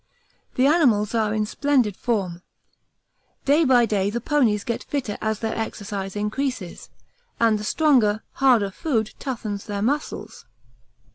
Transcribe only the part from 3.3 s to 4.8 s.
Day by day the ponies